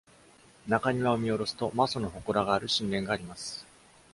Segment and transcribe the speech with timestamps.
[0.65, 3.67] 中庭を見下ろすと、媽祖の祠がある神殿があります。